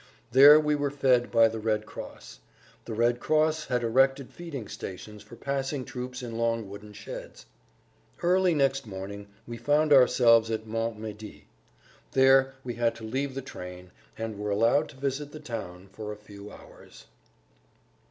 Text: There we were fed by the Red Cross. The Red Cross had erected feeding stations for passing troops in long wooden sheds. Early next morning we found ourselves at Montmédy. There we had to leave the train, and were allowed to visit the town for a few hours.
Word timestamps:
There 0.31 0.59
we 0.59 0.73
were 0.73 0.89
fed 0.89 1.29
by 1.29 1.47
the 1.47 1.59
Red 1.59 1.85
Cross. 1.85 2.39
The 2.85 2.95
Red 2.95 3.19
Cross 3.19 3.65
had 3.67 3.83
erected 3.83 4.31
feeding 4.33 4.67
stations 4.67 5.21
for 5.21 5.35
passing 5.35 5.85
troops 5.85 6.23
in 6.23 6.39
long 6.39 6.67
wooden 6.67 6.91
sheds. 6.93 7.45
Early 8.23 8.55
next 8.55 8.87
morning 8.87 9.27
we 9.45 9.57
found 9.57 9.93
ourselves 9.93 10.49
at 10.49 10.65
Montmédy. 10.65 11.43
There 12.13 12.55
we 12.63 12.73
had 12.73 12.95
to 12.95 13.03
leave 13.03 13.35
the 13.35 13.43
train, 13.43 13.91
and 14.17 14.39
were 14.39 14.49
allowed 14.49 14.89
to 14.89 14.95
visit 14.95 15.33
the 15.33 15.39
town 15.39 15.87
for 15.93 16.11
a 16.11 16.15
few 16.17 16.51
hours. 16.51 17.05